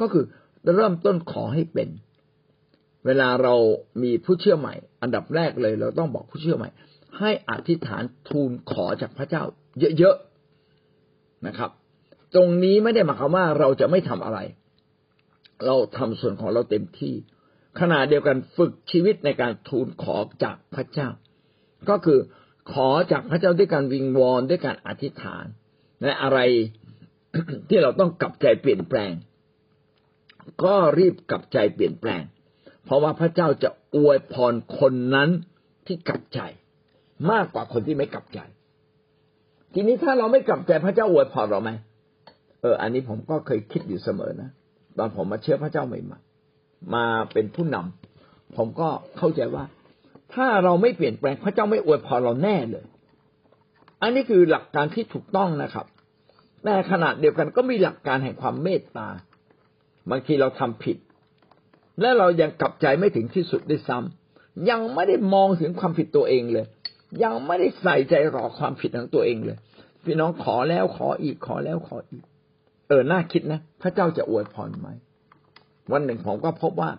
[0.00, 0.24] ก็คือ
[0.74, 1.88] เริ่มต้นขอให้เป็น
[3.06, 3.54] เวลาเรา
[4.02, 6.68] มีผู้เชื่อใหม่ อันดับแรกเลย เราต้องบอกผู้เชื่อใหม่
[7.18, 9.42] ให้อธิษฐานทูลขอจากพระเจ้า
[9.98, 10.31] เยอะๆ
[11.46, 11.70] นะครับ
[12.34, 14.38] ตรงนี้ไม่ได้หมายความว่าเราจะไม่ทำอะไร
[15.66, 17.14] เราทำส่วนของเราเต็มที่
[17.80, 21.08] ขณะเดียวกันฝึกชีวิตในการทูลขอจากพระเจ้า
[21.88, 22.18] ก็คือ
[22.72, 25.44] ขอจากพระเจ้าด้วยการวิงวอนด้วยการอธิษฐาน
[26.02, 26.38] และอะไร
[27.68, 29.12] ที่เราต้องกลับใจเปลี่ยนแปลง
[30.64, 32.22] ก็รีบกลับใจเปลี่ยนแปลง
[32.84, 35.30] เพราะว่าพระเจ้าจะอวยพรคนนั้น
[35.86, 36.40] ที่กลับใจ
[37.30, 38.40] มากกว่าคนที่ไม่กลับใจ
[39.74, 41.70] ทีนี้ถ้าเราไม่กลับใจพระเจ้าอวยพรเราไหม
[42.60, 44.50] เออ อันนี้ผมก็เคยคิดอยู่เสมอนะ
[44.98, 49.64] ตอนผมมาเชื่อพระเจ้าใหม่ๆมาเป็นผู้นำผมก็เข้าใจว่า
[50.34, 52.84] ถ้าเราไม่เปลี่ยนแปลงพระเจ้าไม่อวยพรเราแน่เลย
[54.02, 55.86] อันนี้คือหลักการที่ถูกต้องนะครับ
[56.64, 59.08] แต่ขณะเดียวกันก็มีหลักการแห่งความเมตตา
[60.10, 60.96] บางทีเราทำผิด
[62.00, 66.66] และเรายังกลับใจไม่ถึงที่สุดด้วยซ้ำยังไม่ได้มองถึงความผิดตัวเองเลย
[67.22, 69.58] ยังไม่ได้ใส่ใจรอความผิดของตัวเองเลย
[70.04, 72.22] พี่น้องขอแล้วขออีกขอแล้วขออีก
[72.88, 74.88] เออน่าคิดนะ พระเจ้าจะอวยพรไหม
[75.92, 76.90] วันหนึ่งผมก็พบว่า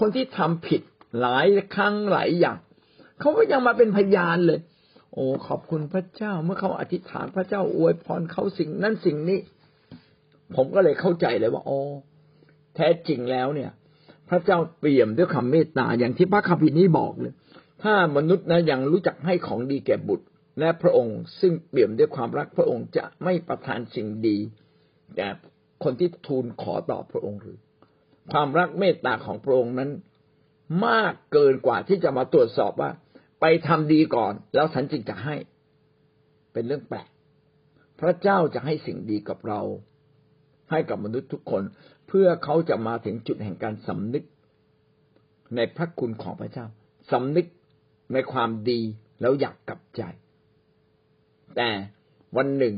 [0.00, 0.82] คนที่ทำผิด
[1.20, 2.58] หลายครั้งหลายอย่าง
[3.20, 4.60] เขาก็ยังมาเป็นพยานเลย
[5.12, 9.38] โอ้ขอบคุณพระเจ้าเมื่อเขาอธิษฐานพระเจ้าอวยพรเขาสิ่งนั้นสิ่งนี้
[10.54, 11.78] ผมก็เลยเข้าใจเลยว่าอ๋อ
[12.76, 13.70] แท้จริงแล้วเนี่ย
[14.28, 17.32] พระเจ้าเปี่ยมด้วยคำเมตตาอย่างที่พระคัมภีร์นี้บอกเลย
[17.82, 20.26] ถ้ามนุษย์นะยังรู้จักให้ของดีแก่บุตร
[20.60, 24.38] และพระองค์ซึ่งเปี่ยมด้วยความรักพระองค์จะไม่ประทานสิ่งดี
[25.16, 25.28] แก่
[25.84, 27.58] คนที่ทูลขอต่อพระองค์หรือ
[28.32, 29.90] ความรักเมตตาของพระองค์นั้น
[30.86, 32.90] มากเกินกว่าที่จะมาตรวจสอบว่า
[33.40, 35.36] ไปทำดีก่อน แล้วฉันจึงจะให้
[36.52, 37.08] เป็นเรื่องแปลก
[38.00, 39.60] พระเจ้าจะให้สิ่งดีกับเรา
[40.70, 41.62] ให้กับมนุษย์ทุกคน
[42.08, 44.24] เพื่อเขาจะมาถึงจุดแห่งการสำนึก
[45.56, 46.66] ในพระคุณของพระเจ้า
[47.12, 47.46] สำนึก
[48.12, 48.80] ในความดี
[49.20, 50.02] แล้วอยากกลับใจ
[51.56, 51.68] แต่
[52.36, 52.74] วันหนึ่ง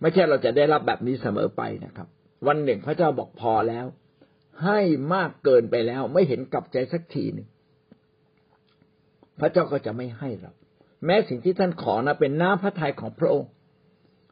[0.00, 2.08] ไม่ใช่เราจะได้รับแบบนี้เสมอไปนะครับ
[2.46, 3.86] วันหนึ่งพระเจ้าบอกพอแล้ว
[4.64, 4.80] ให้
[5.14, 7.48] มากเกินไปแล้ว ไม่เห็นกลับใจสักทีหนึ่ง
[9.40, 10.52] พระเจ้าก็จะไม่ให้เรา
[11.04, 13.50] แม้สิ่งที่ท่านขอนะเป็นน้ำพระทัยของพระองค์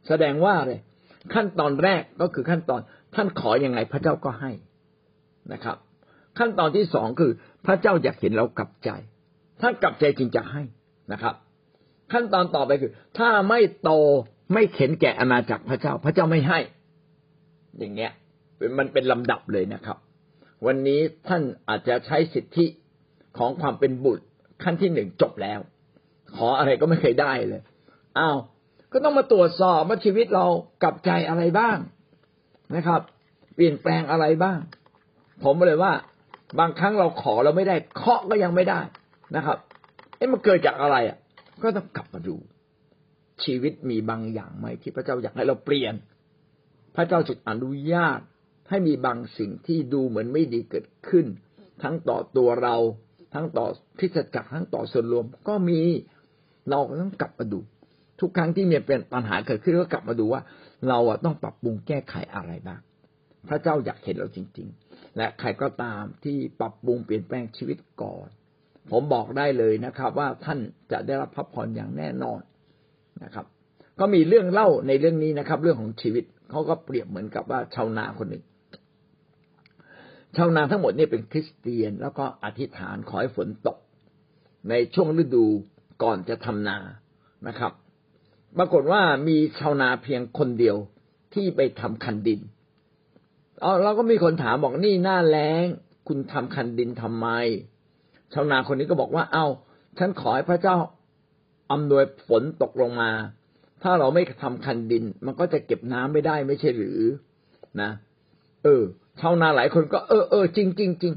[0.08, 0.80] แสดงว่าเลย
[1.34, 2.80] ขั้นตอนแรกก็คือขั้นตอน
[3.14, 4.52] ท่านขออยังไงพระเจ้าก็ให้
[5.52, 5.76] นะครับ
[6.38, 7.32] ขั้นตอนที่สองคือ
[7.66, 8.90] พระเจ้าอยากเห็นเรากลับใจ
[9.60, 10.62] ถ้ากลับใจจริงจะให้
[11.12, 11.34] นะครับ
[12.12, 13.90] ขั้นตอนต่อไปคือ ถ้าไม่โต
[14.54, 16.58] ไม่เข็นแก่อาณาจักรพระเจ้า พระเจ้าไม่ให้
[17.78, 18.12] อย่างเงี้ย
[18.78, 19.98] มันเป็นลำดับเลยนะครับ
[20.66, 22.66] วันนี้ท่านอาจจะใช้สิทธิ
[23.38, 24.24] ของความเป็นบุตร
[24.62, 25.60] ขั้นที่หนึ่งจบแล้ว
[26.36, 27.62] ขออะไรก็ไม่เคยได้เลย
[28.18, 28.38] อ้าว
[28.92, 30.46] ก็ต้องมาตรวจสอบว่าชีวิตเรา
[30.82, 31.78] กลับใจอะไรบ้าง
[32.76, 33.00] นะครับ
[33.54, 34.58] เปลี่ยนแปลงอะไรบ้าง
[35.42, 35.92] ผมเลยว่า
[36.58, 38.80] บางครั้งเราขอเราไม่ได้เคาะก็ยังไม่ได้
[39.36, 39.58] นะครับ
[40.16, 41.18] เอ๊ะมันเกิดจากอะไรอะ
[41.62, 42.36] ก็ต้องกลับมาดู
[43.44, 45.94] ชีวิตมีบางอย่างไหมที่พระเจ้าอยากให้เราเปลี่ยน
[46.96, 48.20] พระเจ้าจึงอนุญาต
[48.68, 51.26] ให้มีบางสิ่งที่ดูเหมือนไม่ดีเกิดขึ้น
[51.82, 52.76] ทั้งต่อตัวเรา
[53.34, 53.66] ทั้งต่อ
[53.98, 55.80] พิจจักรทั้งต่อส่วนรวม ก็มี
[56.70, 57.60] เราต้องกลับมาดู
[58.20, 60.42] ทุกครั้งที่มีเป็นปัญหาเกิดขึ้นก็กลับมาดูว่า
[60.88, 62.80] เราอะต้องปรับปรุงแก้ไขอะไรบ้าง
[63.48, 68.28] พระเจ้าอยากเห็นเราจริง ๆ และใครก็ตามที่ปรับปรุงเปลี่ยนแปลงชีวิตก่อน
[68.90, 70.58] ผมบอกได้เลยนะครับ ว่าท่าน
[70.92, 72.40] จะได้รับพระพรอย่างแน่นอน
[73.24, 73.46] นะครับ
[74.00, 78.44] ก็มีเรื่องเล่าในเรื่องนี้นะครับ เรื่องของชีวิตเขาก็เปรียบเหมือนกับว่าชาวนาคนหนึ่ง
[80.36, 83.78] ชาวนาทั้งหมดนี่เป็นคริสเตียน แล้วก็อธิษฐานขอให้ฝนตก
[84.68, 85.46] ในช่วงฤดู
[86.02, 86.78] ก่อนจะทำนา
[87.48, 87.72] นะครับ
[88.58, 90.76] ปรากฏว่ามีชาวนาเพียงคนเดียว
[91.34, 92.40] ที่ไปทำคันดิน
[93.60, 95.64] เอาเราก็มีคนถามบอกนี่หน้าแล้ง
[96.08, 97.28] คุณทำคันดินทำไม
[98.34, 99.46] ชาวนาคนนี้ก็บอกว่า เอา้า
[99.98, 100.76] ฉันขอให้พระเจ้า
[101.72, 103.10] อำนวยฝนตกลงมา
[103.82, 107.00] ถ้าเราไม่ทำคันดิน มันก็จะเก็บน้ำไม่ได้ไม่ใช่หรือ
[107.80, 107.90] นะ
[108.64, 108.82] เออ
[109.20, 111.12] ชาวนาหลายคนก็เออเออจริงจริงจริง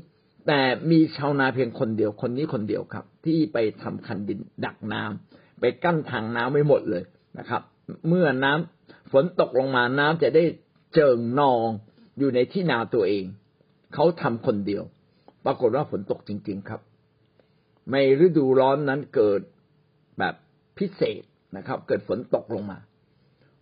[0.48, 7.04] แต่มีชาวนาเพียงคนเดียวคนนี้คนเดียวครับ ที่ไปทำคันดินดักน้ำไปกั้นทางน้ำไม่หมดเลย
[7.38, 7.62] นะครับ
[8.08, 10.44] เมื่อน้ำฝนตกลงมาน้ำจะได้
[10.94, 11.68] เจิ่งนอง
[12.18, 13.26] อยู่ในที่นาตัวเอง
[13.94, 14.84] เขาทำคนเดียว
[15.46, 16.82] ปรากฏว่าฝนตกจริง ๆ ครับ
[17.92, 19.42] ในฤดูร้อนนั้นเกิด
[20.20, 20.36] แบบ
[20.78, 21.24] พิเศษ
[21.58, 22.78] นะครับ เกิดฝนตกลงมา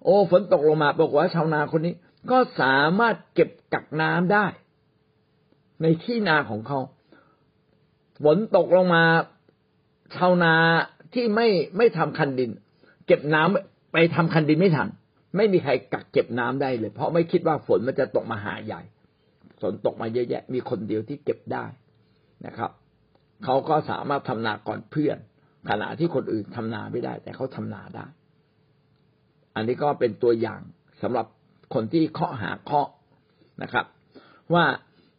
[0.03, 1.93] โอ้ฝนตกลงมาบอกว่าชาวนาคนนี้
[2.31, 4.45] ก็สามารถเก็บกักน้ำได้
[5.81, 6.79] ในที่นาของเขา
[8.23, 9.03] ฝนตกลงมา
[10.15, 10.53] ชาวนา
[11.13, 12.51] ที่ไม่ไม่ทำคันดิน
[13.07, 14.89] เก็บน้ำไปทำคันดินไม่ทัน
[15.35, 18.81] ไม่มีใครกักเก็บน้ำได้เลย เพราะไม่คิดว่าฝนมันจะตกมาหาใหญ่
[19.61, 21.65] ฝนตกมาเยอะแยะ มีคนเดียวที่เก็บได้
[22.45, 22.71] นะครับ
[23.43, 25.17] เขาก็สามารถทำนาก่อนเพื่อน
[25.69, 28.05] ขณะที่คนอื่นทำนาไม่ได้ แต่เขาทำนาได้
[29.55, 30.61] อันนี้ก็เป็นตัวอย่าง
[31.01, 31.25] สำหรับ
[31.73, 32.89] คนที่เคาะหาเคาะ
[33.63, 33.85] นะครับ
[34.53, 34.65] ว่า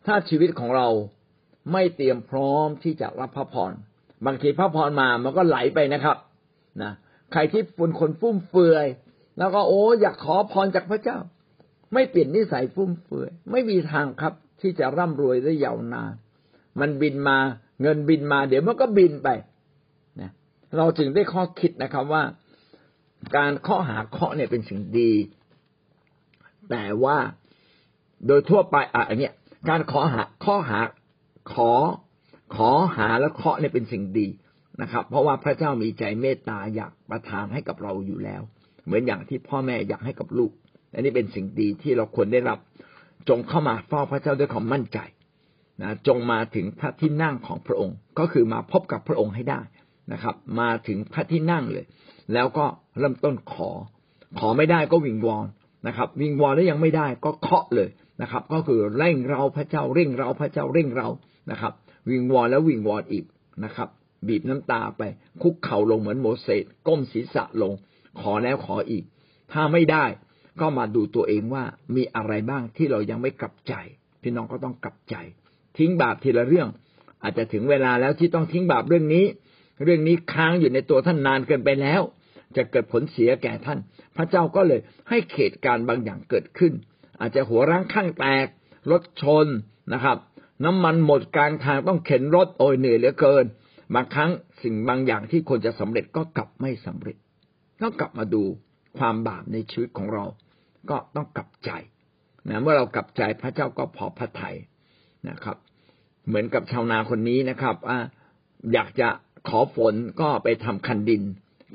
[0.07, 0.89] ถ้าชีวิตของเรา
[1.73, 3.73] ไม่เตรียมพร้อมที่จะรับพระพร
[4.27, 6.17] บางทีพระพรมามันก็ไหลไปนะครับ
[6.83, 6.93] นะ
[7.33, 8.87] ใครที่เป็นคนฟุ่มเฟือย
[9.39, 11.19] แล้วก็โอ้อยากขอพรจากพระเจ้า
[11.95, 16.13] ไม่เปลี่ยนนิสัยฟุ่มเฟือย ไม่มีทางครับที่จะร่ำรวยได้ยาวนาน
[16.81, 17.39] มันบินมา
[17.83, 19.29] เงินบินมาเดี๋ยวมันก็บินไป
[20.21, 20.31] นะ
[20.77, 22.23] เราจึงได้ข้อคิดนะครับว่า
[23.37, 25.13] การข้อหาเคาะเนี่ยเป็นสิ่งดี
[26.71, 27.19] แต่ว่า
[28.27, 29.33] โดยทั่วไปอะอันเนี้ย
[29.69, 30.81] การขอหาข้อหา
[31.53, 31.73] ขอ
[32.57, 34.27] ขอหาและเคาะเนี่ยเป็นสิ่งดี
[34.83, 38.43] นะครับ เพราะว่าพระเจ้ามีใจเมตตาอยากประทานให้กับเราอยู่แล้ว
[38.85, 40.53] เหมือนอย่างที่พ่อแม่อยากให้กับลูก
[40.93, 42.59] อันนี้เป็นสิ่งดีที่เราควรได้รับ
[43.29, 44.99] จงเข้ามาเฝ้าพระเจ้าด้วยความมั่นใจ
[45.83, 49.61] นะจงมาถึงพระที่นั่งของพระองค์ ก็คือมาพบกับพระองค์ให้ได้
[50.13, 51.85] นะครับ มาถึงพระที่นั่งเลย
[52.35, 52.67] แล้วก็
[52.99, 53.71] เริ่มต้นขอ
[54.39, 55.47] ขอไม่ได้ก็วิงวอน
[55.87, 57.89] นะครับ วิงวอนแล้วยังไม่ได้ก็เคาะเลย
[58.23, 61.09] นะครับ ก็คือเร่งเราพระเจ้าเร่งเราพระเจ้าเร่งเรา
[61.51, 61.73] นะครับ
[62.11, 63.25] วิงวอนแล้ววิงวอนอีก
[63.65, 63.89] นะครับ
[64.29, 65.03] บีบน้ำตาไป
[65.43, 67.73] คุกเข่าลงเหมือนโมเสสก้มศีรษะลง
[68.21, 69.05] ขอแล้วขออีก
[69.53, 70.05] ถ้าไม่ได้
[70.61, 71.65] ก็มาดูตัวเองว่า
[71.97, 73.75] มีอะไรบ้างที่เรายังไม่กลับใจ
[74.23, 75.17] พี่น้องก็ต้องกลับใจ
[75.79, 76.69] ทิ้งบาปทีละเรื่อง
[77.23, 79.27] อาจจะถึงเวลาแล้วที่ต้องทิ้งบาปเรื่องนี้
[79.85, 82.03] เรื่องนี้ค้างอยู่ในตัวท่านนานเกินไปแล้ว
[82.57, 83.79] จะเกิดผลเสียแก่ท่าน
[84.17, 86.73] พระเจ้าก็เลยให้เขตการบางอย่างเกิดขึ้น
[87.21, 88.47] อาจจะหัวร่างข้างแตก
[88.91, 89.47] รถชน
[89.93, 90.19] นะครับ
[90.65, 93.45] น้ำมันหมดกลางทางต้องเข็นรถโอยเหนื่อยเหลือเกิน
[93.95, 94.31] บางครั้ง
[94.63, 97.17] สิ่งบางอย่างที่ควรจะสำเร็จก็กลับไม่สำเร็จ
[97.83, 98.43] ก็กลับมาดู
[98.99, 100.25] ความบาปในชีวิตของเรา
[100.91, 101.71] ก็ต้องกลับใจ
[102.49, 104.57] นะเมื่อเรากลับใจพระเจ้าก็พอพระทัย
[105.29, 105.57] นะครับ
[106.27, 107.99] เหมือนกับชาวนาคนนี้นะครับว่า
[108.73, 109.09] อยากจะ
[109.49, 111.23] ขอฝนก็ไปทำคันดิน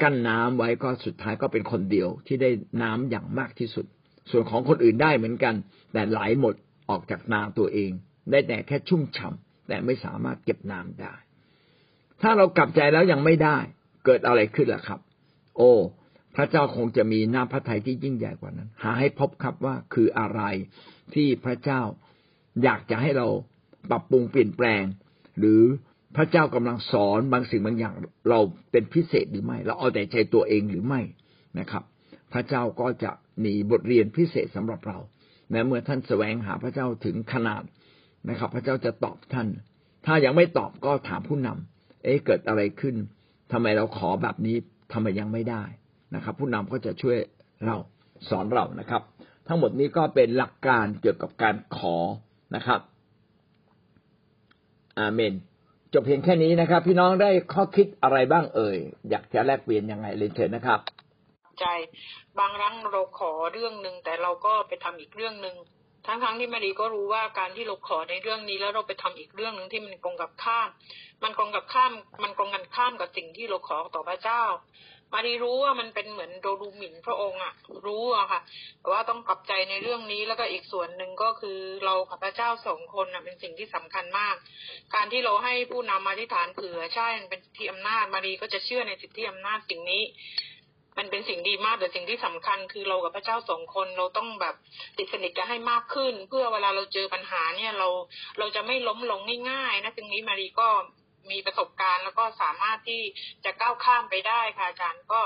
[0.02, 2.50] กั้นน้ำไว้ก็สุดท้ายก็เป็นคนเดียวที่ได้
[2.82, 3.86] น้ำอย่างมากที่สุด
[4.32, 5.56] ส่วนของคนอื่นได้เหมือนกัน
[5.94, 6.56] แต่ไหลหมด
[6.90, 7.92] ออกจากนาตัวเอง
[8.32, 9.34] ได้แต่แค่ชุ่มฉ่า
[9.68, 11.14] แต่ไม่สามารถเก็บน้ำได้
[12.22, 13.58] ถ้าเรากลับใจแล้วยังไม่ได้
[14.06, 15.00] เกิดอะไรขึ้นล่ะครับ
[15.58, 15.72] โอ้
[16.36, 20.42] พระเจ้าคงจะมีน้ำพระทัยที่ยิ่งใหญ่กว่านั้น หาให้พบครับว่าคืออะไร
[21.14, 21.82] ที่พระเจ้า
[22.64, 23.28] อยากจะให้เรา
[23.90, 24.84] ปรับปรุงเปลี่ยนแปลง
[25.40, 25.62] หรือ
[26.16, 27.94] พระเจ้ากำลังสอนบางสิ่งบางอย่าง
[28.30, 28.40] เรา
[28.72, 31.02] เป็นพิเศษหรือไม่ เราเอาแต่ใจตัวเองหรือไม่
[31.60, 31.84] นะครับ
[32.34, 33.12] พระเจ้าก็จะ
[33.46, 34.98] มีบทเรียนพิเศษสำหรับเรา
[35.50, 37.64] แม้เมื่อท่านแสวงหาพระเจ้าถึงขนาด
[38.30, 39.48] นะครับ พระเจ้าจะตอบท่าน
[40.06, 42.96] ถ้ายังไม่ตอบก็ถามผู้นำเอ๊ะเกิดอะไรขึ้น
[43.52, 44.58] ทำไมเราขอแบบนี้
[44.94, 45.64] ทำไมยังไม่ได้
[46.16, 47.18] นะครับ ผู้นำก็จะช่วย
[47.66, 47.76] เรา
[48.30, 49.02] สอนเรานะครับ
[49.48, 51.96] ทั้งหมดนี้ก็เป็นหลักการเกี่ยวกับการขอ
[52.56, 52.82] นะครับ
[55.00, 55.34] อาเมน
[55.94, 58.78] จบเพียงแค่นี้นะครับ พี่น้องได้ข้อคิดอะไรบ้างเอ่ย
[59.10, 60.80] อยากจะแลกเปลี่ยนยังไงเรียนเชิญนะครับ
[61.60, 61.66] ใจ
[62.40, 65.56] บางครั้งเราขอเรื่องหนึ่งแต่เราก็ไปทำอีกเรื่องหนึ่ง
[66.06, 70.68] ทั้งๆทที่มารีก็รู้ว่าการที่เราขอในเรื่องนี้แล้วเราไปทำอีกเรื่องหนึ่งที่มันตรงกับข้าม
[71.24, 71.92] มันตรงกับข้าม
[72.24, 74.44] มันตรงกันข้ามกับสิ่งที่เราขอต่อพระเจ้า
[75.14, 77.54] มารีรู้ว่ามันเป็นเหมือนโดดูหมิ่นพระองค์อะ
[77.86, 78.42] รู้อะค่ะ
[78.80, 84.36] แต่ว่าต้องกลับใจในเรื่องนี้แล้วก็อีกส่วนหนึ่งก็คือเรากับพระเจ้าสองคนอะเป็นสิ่งที่สำคัญมาก
[84.96, 90.04] การที่เราให้ผู้นำมาที่ฐานเผื่อใช่เป็นสิทธิอำนาจมารีก็จะเชื่อในสิทธิอำนาจสิ่งนี้
[91.00, 94.56] มันเป็นสิ่งดีมากแต่สิ่งที่สำคัญคือเรากับพระเจ้าสองคนเราต้องแบบ
[94.98, 97.88] ติดสนิทกันให้มากขึ้น เพื่อเวลาเราเจอปัญหาเนี่ยเรา
[98.40, 100.68] เราจะไม่ล้มลงง่ายๆนะตรงนี้มารีก็
[101.32, 103.02] มีประสบการณ์ แล้วก็สามารถที่
[103.46, 105.22] จะก้าวข้ามไปได้ค่ะอาจารย์ก็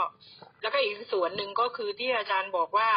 [0.61, 2.89] แล้วก็อีกส่วนหนึ่งก็คือที่อาจารย์บอกว่า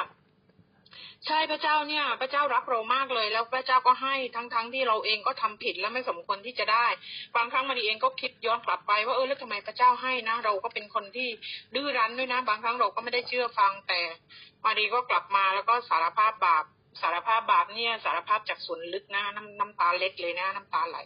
[1.27, 6.87] ใช่พระเจ้าเนี่ย พระเจ้ารักเรามากเลย แล้วพระเจ้าก็ให้ทั้งๆทที่เราเองก็ทำผิดและไม่สมควรที่จะได้
[7.37, 11.29] บางครั้งมารีเองก็คิดย้อนกลับไปว่าเออแล้วทำไมพระเจ้าให้นะ เราก็เป็นคนที่
[11.75, 14.01] ดื้อรั้นด้วยนะ บางครั้งเราก็ไม่ได้เชื่อฟังแต่
[14.65, 16.65] มารีก็กลับมาแล้วก็สารภาพบาป
[17.01, 20.99] สารภาพบาปเนี่ยสารภาพจากส่วนลึกนะน้ำน้ำตาเล็ดเลยนะ น้ำตาไหล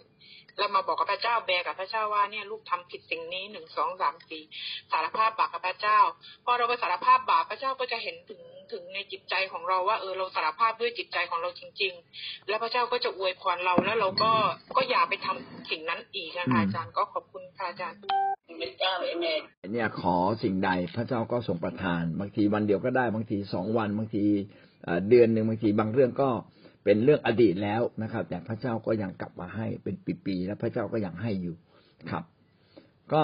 [0.59, 4.43] แล้วมาบอกกับพระเจ้าแบกกับพระเจ้าว่าเนี่ยลูกทำผิดสิ่งนี้หนึ่งสองสามสี่
[4.93, 5.99] สารภาพบาปกับพระเจ้า
[6.45, 8.41] พอเราไปสารภาพบาปพระเจ้าก็จะเห็นถึง
[8.73, 14.33] ถึงในจิตใจของเราว่าเออเราสารภาพด้วยจิตใจของเราจริง ๆ แล้วพระเจ้าก็จะอวยพรเราแล้วเราก็
[14.77, 17.99] ก็อย่าไปทำสิ่งนั้นอีกนะคะอาจารย์ก็ขอบคุณค่ะอาจารย์
[19.73, 24.25] เนี่ยขอสิ่งใดพระเจ้าก็ทรงประทาน บางทีวันเดียวก็ได้บางทีสองวันบางที
[25.09, 26.29] เดือนหนึ่งบางทีบางเรื่องก็
[26.87, 29.95] เป็นเรื่องอดีตแล้วนะครับ แต่พระเจ้าก็ยังกลับมาให้เป็น
[30.27, 31.57] ปีๆแล้วพระเจ้าก็ยังให้อยู่
[32.11, 32.25] ครับ
[33.13, 33.23] ก็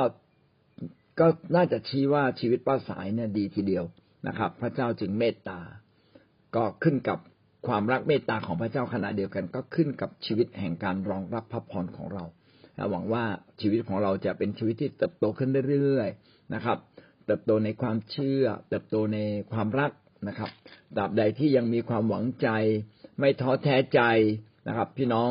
[1.20, 3.84] ก็น่าจะชี้ว่าชีวิตป้าสายเนี่ยดีทีเดียว
[4.28, 5.60] นะครับ พระเจ้าจึงเมตตา
[6.56, 7.18] ก็ขึ้นกับ
[7.66, 12.24] ความรักเมตตาของพระเจ้าขณะเดียวกัน ก็ขึ้นกับชีวิตแห่งการรองรับพระพรของเรา
[12.90, 13.24] หวังว่า
[13.60, 16.78] ชีวิตของเราจะเป็นชีวิตที่เติบโตขึ้นเรื่อยๆนะครับ
[17.26, 19.18] เติบโตในความเชื่อ เติบโตใน
[19.52, 19.92] ความรัก
[20.28, 20.50] นะครับ
[20.96, 22.48] ตราบใดที่ยังมีความหวังใจ
[23.18, 24.00] ไม่ท้อแท้ใจ
[24.68, 25.30] นะครับ พี่น้อง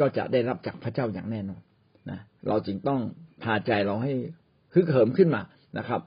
[0.00, 1.62] ก็จะได้รับจากพระเจ้าอย่างแน่นอน
[2.10, 3.00] นะเราจึงต้อง
[3.44, 4.12] พาใจเราให้
[4.74, 5.42] ฮึกเหิมขึ้นมา
[5.78, 6.00] นะครับ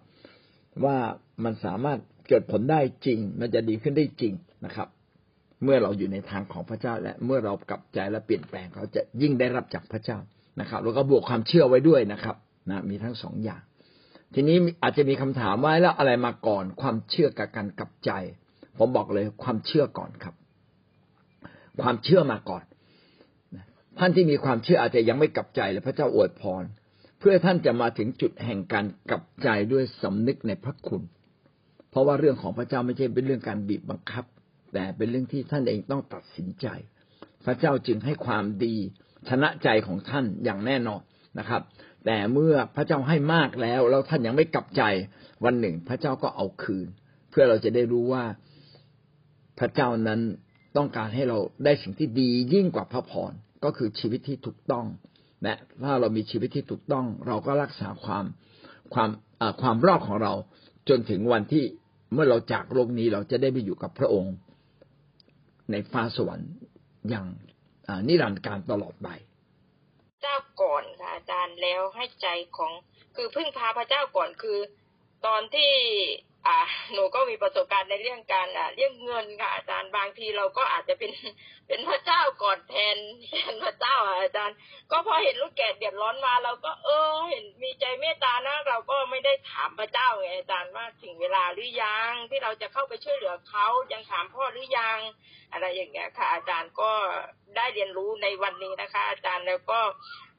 [0.85, 0.97] ว่า
[1.43, 4.33] มันสามารถเกิดผลได้จริง มันจะดีขึ้นได้จริง
[4.65, 4.87] นะครับ
[5.63, 10.17] เมื่อเราอยู่ในทางของพระเจ้า และเมื่อเรากลับใจและเปลี่ยนแปลงเราจะยิ่งได้รับจากพระเจ้า
[10.59, 12.35] นะครับ แล้วก็บวกความเชื่อไว้ด้วยนะครับ
[12.69, 13.61] นะมีทั้งสองอย่าง
[14.33, 18.11] ทีนี้อาจจะมีคำถามว่าแล้วอะไรมาก่อน ความเชื่อกับการกลับใจ
[18.77, 20.35] ผมบอกเลยความเชื่อก่อนครับ
[21.81, 22.63] ความเชื่อมาก่อน
[23.99, 26.63] ท่านที่มีความเชื่ออาจจะยังไม่กลับใจเลยพระเจ้าอวยพร
[27.19, 31.03] เพื่อท่านจะมาถึงจุดแห่งการกลับใจด้วยสำนึกในพระคุณ
[31.91, 34.25] เพราะว่าเรื่องของพระเจ้าไม่ใช่เป็นเรื่องการบีบบังคับ
[34.73, 36.67] แต่เป็นเรื่องที่ท่านเองต้องตัดสินใจ
[37.45, 38.75] พระเจ้าจึงให้ความดี
[39.29, 41.01] ชนะใจของท่านอย่างแน่นอน
[41.39, 41.61] นะครับ
[42.05, 44.83] แต่เมื่อพระเจ้าให้มากแล้ว แล้วท่านยังไม่กลับใจ
[45.45, 46.87] วันหนึ่ง พระเจ้าก็เอาคืน
[47.29, 48.23] เพื่อเราจะได้รู้ว่า
[49.59, 50.21] พระเจ้านั้น
[50.77, 53.31] ต้องการให้เราได้สิ่งที่ดียิ่งกว่าพระพร
[53.63, 54.85] ก็คือชีวิตที่ถูกต้อง
[55.45, 58.25] นะถ้าเรามีชีวิตที่ถูกต้อง เราก็รักษาความ
[58.93, 59.09] ความ
[59.61, 60.33] ความรอดของเรา
[60.89, 61.63] จนถึงวันที่
[62.13, 64.33] เมื่อเราจากโลกนี้เราจะได้ไปอยู่กับพระองค์
[65.71, 66.51] ในฟ้าสวรรค์
[67.09, 67.27] อย่าง
[68.07, 69.07] นิรันดร์การตลอดไป
[70.21, 72.71] เจ้าก่อนค่ะอาจารย์แล้วให้ใจของ
[73.15, 74.59] คือพึ่งพาพระเจ้าก่อนคือ
[75.25, 75.71] ตอนที่
[76.47, 76.59] อ่า
[76.93, 81.11] หนูก็มีประสบการณ์ในเรื่องการอ่าเรื่องเงินค่ะอาจารย์บางทีเราก็อาจจะเป็น
[81.67, 82.97] เป็นพระเจ้าก่อนแทน
[83.29, 84.57] แทนพระเจ้าอาจารย์
[84.91, 94.99] ก็พอเห็นลูกแกดเดือดร้อนมา เราก็เออ เห็นมีใจเมตตานะ เราก็ไม่ได้ถามพระเจ้าไงอาจารย์ว่าถึงเวลาหรือยังที่เราจะเข้าไปช่วยเหลือเขายังถามพ่อหรือยัง
[95.51, 96.91] อะไรอย่างเงี้ยค่ะ อาจารย์ก็
[97.55, 99.79] ได้เรียนรู้ในวันนี้นะคะ อาจารย์แล้วก็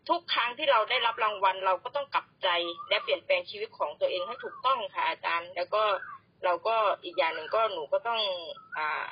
[0.09, 2.49] ทุกครั้งที่เราได้รับรางวัล เราก็ต้องกลับใจ
[2.89, 5.83] และเปลี่ยนแปลงชีวิตของตัวเองให้ถูกต้องค่ะอาจารย์ แล้วก็
[6.45, 8.21] เราก็อีกอย่างหนึ่งก็หนูก็ต้อง
[8.77, 9.07] อ่า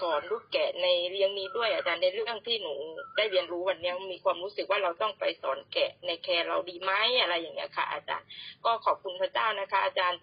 [0.00, 2.74] สอนลูกแกะในเรื่องนี้ด้วยอาจารย์ในเรื่องที่หนู
[3.16, 8.26] ได้เรียนรู้วันนี้มีความรู้สึกว่าเราต้องไปสอนแกะในแคร์เราดีไหมอะไรอย่างเงี้ยค่ะ อาจารย์
[8.64, 10.18] ก็ขอบคุณพระเจ้านะคะ อาจารย์